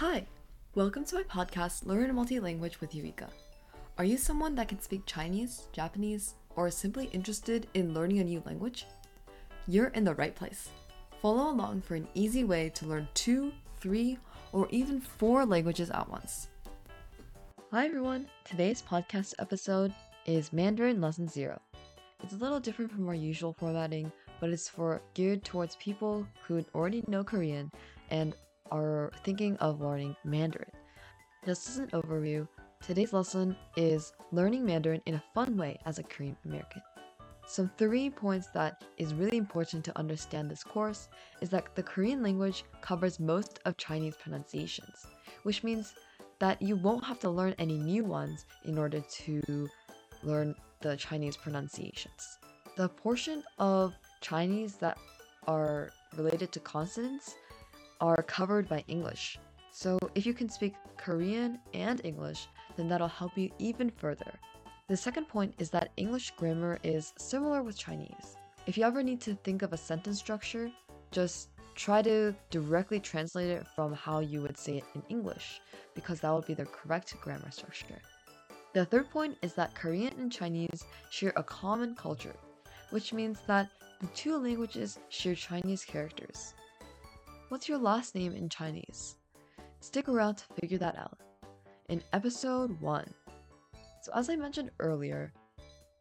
[0.00, 0.26] Hi,
[0.74, 3.30] welcome to my podcast, Learn Multi-Language with Eureka.
[3.96, 8.42] Are you someone that can speak Chinese, Japanese, or simply interested in learning a new
[8.44, 8.84] language?
[9.66, 10.68] You're in the right place.
[11.22, 14.18] Follow along for an easy way to learn two, three,
[14.52, 16.48] or even four languages at once.
[17.70, 19.94] Hi everyone, today's podcast episode
[20.26, 21.58] is Mandarin Lesson 0.
[22.22, 26.62] It's a little different from our usual formatting, but it's for geared towards people who
[26.74, 27.70] already know Korean
[28.10, 28.34] and
[28.70, 30.70] are thinking of learning Mandarin.
[31.44, 32.48] Just as an overview,
[32.80, 36.82] today's lesson is learning Mandarin in a fun way as a Korean American.
[37.46, 41.08] Some three points that is really important to understand this course
[41.40, 45.06] is that the Korean language covers most of Chinese pronunciations,
[45.44, 45.94] which means
[46.40, 49.68] that you won't have to learn any new ones in order to
[50.24, 52.38] learn the Chinese pronunciations.
[52.76, 54.98] The portion of Chinese that
[55.46, 57.34] are related to consonants
[58.00, 59.38] are covered by English.
[59.70, 64.32] So if you can speak Korean and English, then that'll help you even further.
[64.88, 68.36] The second point is that English grammar is similar with Chinese.
[68.66, 70.70] If you ever need to think of a sentence structure,
[71.10, 75.60] just try to directly translate it from how you would say it in English,
[75.94, 78.00] because that would be the correct grammar structure.
[78.72, 82.36] The third point is that Korean and Chinese share a common culture,
[82.90, 86.54] which means that the two languages share Chinese characters.
[87.48, 89.18] What's your last name in Chinese?
[89.78, 91.20] Stick around to figure that out.
[91.88, 93.14] In episode 1.
[94.02, 95.32] So, as I mentioned earlier,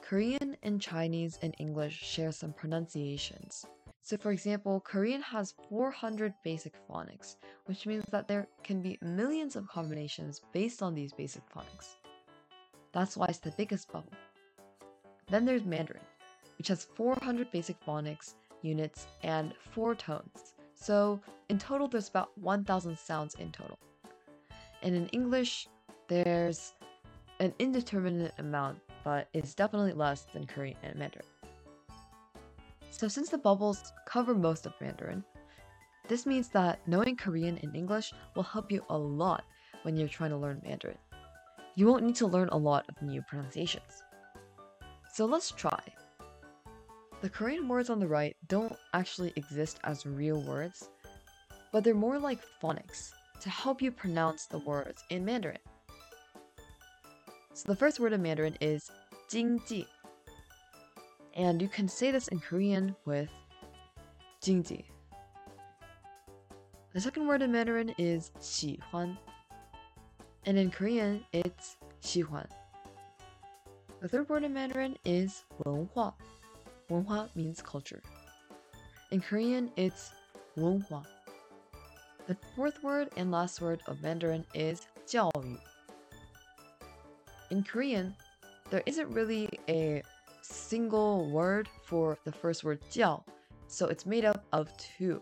[0.00, 3.66] Korean and Chinese and English share some pronunciations.
[4.00, 9.56] So, for example, Korean has 400 basic phonics, which means that there can be millions
[9.56, 11.96] of combinations based on these basic phonics.
[12.92, 14.14] That's why it's the biggest bubble.
[15.28, 16.00] Then there's Mandarin,
[16.56, 20.54] which has 400 basic phonics units and 4 tones.
[20.76, 23.78] So in total, there's about 1,000 sounds in total.
[24.82, 25.68] And in English,
[26.06, 26.74] there's
[27.40, 31.26] an indeterminate amount, but it's definitely less than Korean and Mandarin.
[32.90, 35.24] So since the bubbles cover most of Mandarin,
[36.06, 39.44] this means that knowing Korean and English will help you a lot
[39.82, 40.98] when you're trying to learn Mandarin
[41.76, 44.02] you won't need to learn a lot of new pronunciations.
[45.12, 45.78] So let's try.
[47.21, 50.89] The Korean words on the right don't actually exist as real words,
[51.71, 55.59] but they're more like phonics to help you pronounce the words in Mandarin.
[57.53, 58.89] So the first word in Mandarin is
[59.29, 59.85] jingji.
[61.35, 63.29] And you can say this in Korean with
[64.41, 64.85] jingji.
[66.93, 69.17] The second word in Mandarin is 喜欢.
[70.45, 72.47] And in Korean, it's 喜欢.
[74.01, 76.15] The third word in Mandarin is 文化.
[76.89, 78.01] 文化 means culture.
[79.11, 80.11] In Korean, it's
[80.55, 81.03] 文化.
[82.27, 85.57] The fourth word and last word of Mandarin is 教育.
[87.49, 88.15] In Korean,
[88.69, 90.01] there isn't really a
[90.41, 93.23] single word for the first word 教,
[93.67, 95.21] so it's made up of two.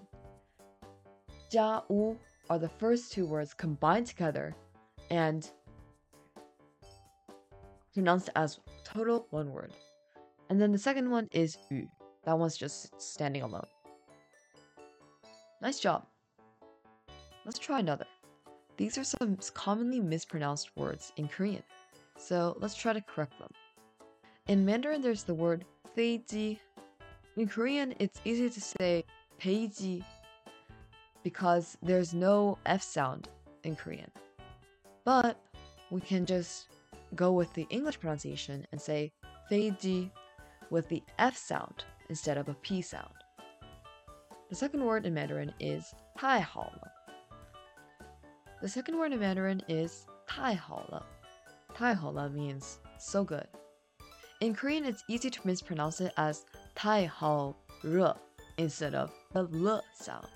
[1.49, 2.15] 家务
[2.49, 4.55] are the first two words combined together
[5.09, 5.49] and
[7.93, 9.73] pronounced as total one word.
[10.48, 11.88] And then the second one is yu.
[12.24, 13.66] That one's just standing alone.
[15.60, 16.06] Nice job.
[17.44, 18.06] Let's try another.
[18.76, 21.62] These are some commonly mispronounced words in Korean,
[22.16, 23.50] so let's try to correct them.
[24.48, 25.64] In Mandarin, there's the word
[25.96, 26.58] feiji.
[27.36, 29.04] In Korean, it's easy to say
[29.40, 30.04] peiji
[31.22, 33.28] because there's no F sound
[33.62, 34.10] in Korean.
[35.04, 35.38] But
[35.90, 36.66] we can just
[37.14, 39.12] go with the English pronunciation and say
[39.50, 40.10] feiji
[40.69, 43.13] with the F sound instead of a P sound.
[44.49, 46.91] The second word in Mandarin is 太好了.
[48.61, 51.05] The second word in Mandarin is 太好了.
[51.73, 53.47] 太好了 means so good.
[54.41, 56.43] In Korean, it's easy to mispronounce it as
[56.73, 57.53] 太好
[57.83, 58.17] 了
[58.57, 60.27] instead of the l sound.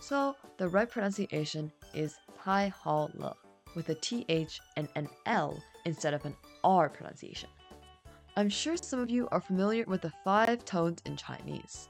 [0.00, 3.36] So the right pronunciation is 太好了
[3.74, 7.48] with a TH and an L instead of an R pronunciation.
[8.35, 11.89] I'm sure some of you are familiar with the five tones in Chinese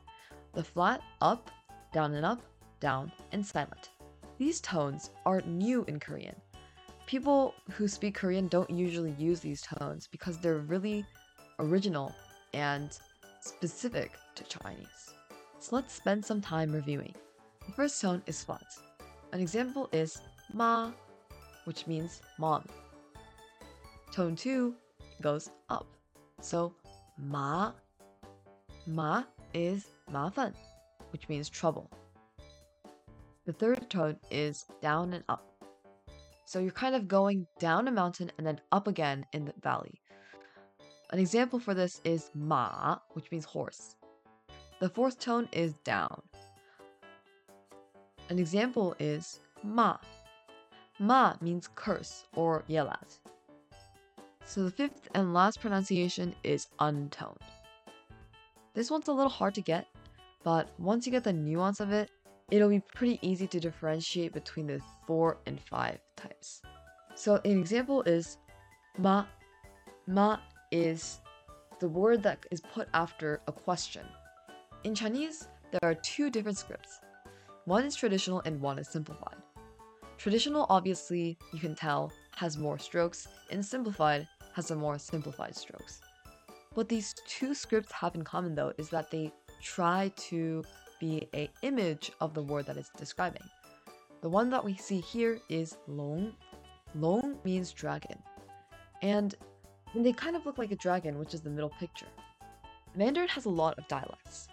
[0.53, 1.49] the flat, up,
[1.93, 2.41] down and up,
[2.81, 3.91] down, and silent.
[4.37, 6.35] These tones are new in Korean.
[7.07, 11.05] People who speak Korean don't usually use these tones because they're really
[11.59, 12.13] original
[12.53, 12.97] and
[13.39, 15.13] specific to Chinese.
[15.59, 17.15] So let's spend some time reviewing.
[17.65, 18.67] The first tone is flat.
[19.31, 20.21] An example is
[20.53, 20.91] ma
[21.63, 22.65] which means mom.
[24.11, 24.75] Tone 2
[25.21, 25.87] goes up.
[26.43, 26.73] So
[27.17, 27.71] ma
[28.85, 29.23] ma
[29.53, 29.87] is
[31.11, 31.89] which means trouble.
[33.45, 35.45] The third tone is down and up.
[36.45, 40.01] So you're kind of going down a mountain and then up again in the valley.
[41.11, 43.95] An example for this is ma, which means horse.
[44.79, 46.21] The fourth tone is down.
[48.29, 49.97] An example is ma.
[50.99, 53.32] Ma means curse or yell at.
[54.45, 57.37] So the fifth and last pronunciation is untoned.
[58.73, 59.87] This one's a little hard to get,
[60.43, 62.11] but once you get the nuance of it,
[62.51, 66.61] it'll be pretty easy to differentiate between the four and five types.
[67.15, 68.37] So an example is
[68.97, 69.25] ma.
[70.07, 70.39] Ma
[70.71, 71.21] is
[71.79, 74.05] the word that is put after a question.
[74.83, 76.99] In Chinese, there are two different scripts.
[77.65, 79.37] One is traditional and one is simplified.
[80.17, 86.01] Traditional, obviously, you can tell, has more strokes, and simplified has a more simplified strokes.
[86.73, 89.31] What these two scripts have in common though is that they
[89.61, 90.63] try to
[90.99, 93.43] be a image of the word that it's describing.
[94.21, 96.33] The one that we see here is long.
[96.95, 98.17] Long means dragon.
[99.01, 99.35] And
[99.93, 102.07] they kind of look like a dragon, which is the middle picture.
[102.95, 104.47] Mandarin has a lot of dialects.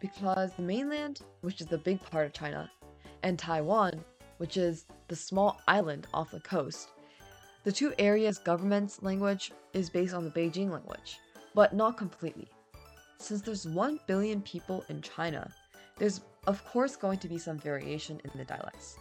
[0.00, 2.70] Because the mainland, which is the big part of China,
[3.22, 4.04] and Taiwan,
[4.38, 6.88] which is the small island off the coast,
[7.64, 11.18] the two areas' government's language is based on the Beijing language,
[11.54, 12.48] but not completely.
[13.18, 15.50] Since there's 1 billion people in China,
[15.98, 18.96] there's of course going to be some variation in the dialects.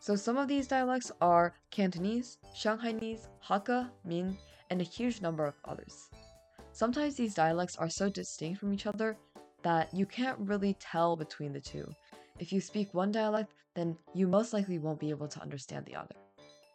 [0.00, 4.36] So some of these dialects are Cantonese, Shanghainese, Hakka, Min,
[4.70, 6.08] and a huge number of others.
[6.72, 9.16] Sometimes these dialects are so distinct from each other
[9.62, 11.86] that you can't really tell between the two.
[12.40, 15.94] If you speak one dialect, then you most likely won't be able to understand the
[15.94, 16.14] other.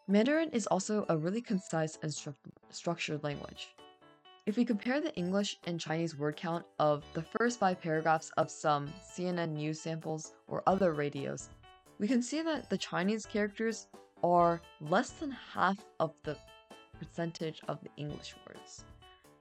[0.08, 2.36] Mandarin is also a really concise and stru
[2.70, 3.74] structured language.
[4.46, 8.52] If we compare the English and Chinese word count of the first five paragraphs of
[8.52, 11.50] some CNN news samples or other radios,
[11.98, 13.88] we can see that the Chinese characters
[14.24, 16.38] are less than half of the
[17.00, 18.86] percentage of the English words.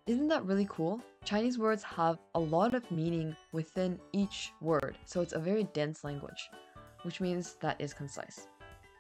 [0.07, 1.01] Isn't that really cool?
[1.25, 6.05] Chinese words have a lot of meaning within each word, so it's a very dense
[6.05, 6.51] language,
[7.05, 8.47] which means that is concise.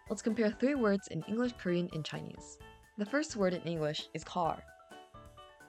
[0.09, 2.57] Let's compare three words in English, Korean, and Chinese.
[2.97, 4.63] The first word in English is car.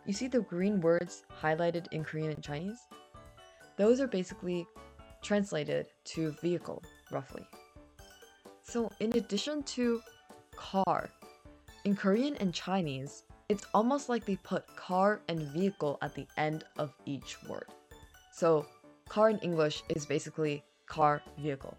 [0.06, 2.80] You see the green words highlighted in Korean and Chinese?
[3.76, 4.66] Those are basically
[5.22, 6.82] translated to vehicle,
[7.12, 7.46] roughly.
[8.64, 10.00] So in addition to
[10.56, 11.10] car,
[11.84, 16.65] in Korean and Chinese, it's almost like they put car and vehicle at the end
[16.79, 17.67] of each word.
[18.33, 18.65] So
[19.09, 21.77] car in English is basically car, vehicle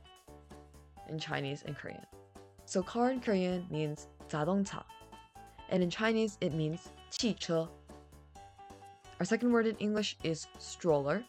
[1.08, 2.06] in Chinese and Korean.
[2.66, 4.84] So car in Korean means 자동차,
[5.69, 7.68] and in Chinese it means 汽车.
[9.19, 11.24] Our second word in English is stroller,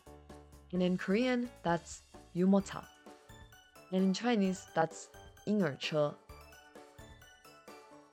[0.73, 2.02] and in Korean that's
[2.34, 2.84] 유모차,
[3.93, 5.08] and in Chinese that's
[5.46, 6.14] 婴儿车.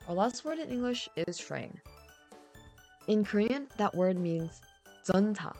[0.07, 1.79] Our last word in English is train.
[3.07, 4.61] In Korean, that word means
[5.07, 5.53] 전차,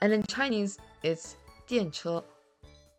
[0.00, 2.22] and in Chinese it's 电车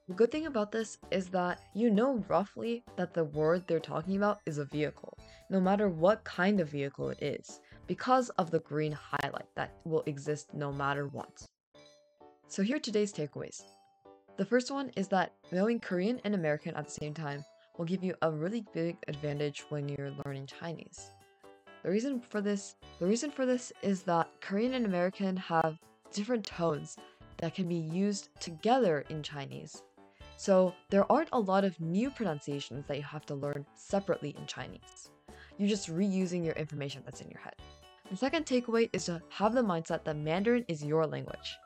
[0.10, 4.18] the good thing about this is that you know roughly that the word they're talking
[4.18, 5.16] about is a vehicle,
[5.52, 10.02] no matter what kind of vehicle it is, because of the green highlight that will
[10.08, 11.46] exist no matter what.
[12.48, 13.62] So here are today's takeaways.
[14.38, 17.46] The first one is that knowing Korean and American at the same time
[17.78, 21.12] will give you a really big advantage when you're learning Chinese.
[21.85, 25.79] The reason for this, the reason for this is that Korean and American have
[26.13, 26.97] different tones
[27.37, 29.83] that can be used together in Chinese
[30.37, 34.47] so there aren't a lot of new pronunciations that you have to learn separately in
[34.47, 35.11] Chinese.
[35.59, 37.55] You're just reusing your information that's in your head.
[38.11, 41.57] The second takeaway is to have the mindset that Mandarin is your language.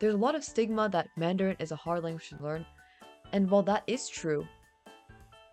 [0.00, 2.66] There's a lot of stigma that Mandarin is a hard language to learn,
[3.32, 4.46] and while that is true,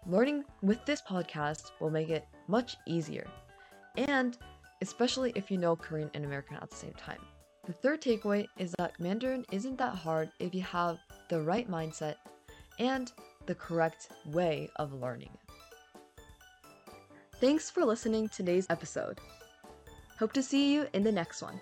[0.08, 3.28] learning with this podcast will make it much easier.
[4.08, 4.38] And
[4.82, 7.20] especially if you know Korean and American at the same time.
[7.66, 12.16] The third takeaway is that Mandarin isn't that hard if you have the right mindset
[12.80, 13.12] and
[13.46, 15.38] the correct way of learning.
[17.40, 19.20] Thanks for listening to today's episode.
[20.18, 21.62] Hope to see you in the next one.